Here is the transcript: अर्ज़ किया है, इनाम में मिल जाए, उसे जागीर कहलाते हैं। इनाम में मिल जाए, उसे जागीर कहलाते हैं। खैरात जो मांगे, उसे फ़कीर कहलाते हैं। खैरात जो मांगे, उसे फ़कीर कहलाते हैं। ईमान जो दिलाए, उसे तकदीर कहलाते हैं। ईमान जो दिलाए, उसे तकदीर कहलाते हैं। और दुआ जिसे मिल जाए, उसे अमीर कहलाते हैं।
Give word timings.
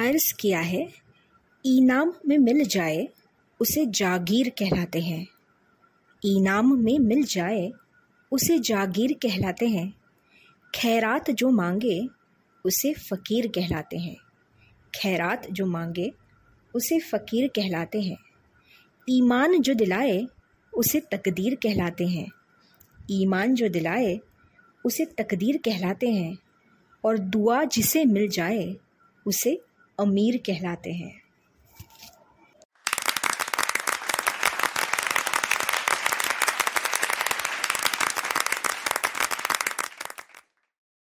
अर्ज़ 0.00 0.34
किया 0.34 0.60
है, 0.60 0.88
इनाम 1.66 2.12
में 2.26 2.38
मिल 2.38 2.64
जाए, 2.64 3.08
उसे 3.60 3.86
जागीर 3.86 4.48
कहलाते 4.48 5.00
हैं। 5.00 5.26
इनाम 6.24 6.74
में 6.74 6.98
मिल 6.98 7.24
जाए, 7.24 7.72
उसे 8.32 8.58
जागीर 8.58 9.12
कहलाते 9.12 9.66
हैं। 9.66 9.94
खैरात 10.74 11.30
जो 11.30 11.50
मांगे, 11.50 12.08
उसे 12.64 12.94
फ़कीर 12.94 13.46
कहलाते 13.46 13.96
हैं। 13.96 14.16
खैरात 14.94 15.46
जो 15.50 15.66
मांगे, 15.66 16.12
उसे 16.74 17.00
फ़कीर 17.00 17.48
कहलाते 17.48 18.00
हैं। 18.00 18.16
ईमान 19.10 19.60
जो 19.60 19.74
दिलाए, 19.74 20.26
उसे 20.74 21.00
तकदीर 21.00 21.54
कहलाते 21.54 22.06
हैं। 22.06 22.30
ईमान 23.10 23.54
जो 23.54 23.68
दिलाए, 23.68 24.20
उसे 24.84 25.04
तकदीर 25.04 25.56
कहलाते 25.56 26.08
हैं। 26.08 26.38
और 27.04 27.18
दुआ 27.18 27.64
जिसे 27.64 28.04
मिल 28.04 28.28
जाए, 28.28 28.76
उसे 29.26 29.62
अमीर 29.98 30.36
कहलाते 30.46 30.92
हैं। 30.92 31.27